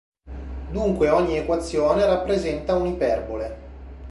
Dunque 0.71 1.09
ogni 1.11 1.37
equazione 1.37 2.03
rappresenta 2.07 2.73
un'iperbole. 2.73 3.59